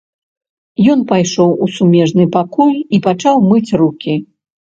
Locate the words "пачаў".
3.09-3.35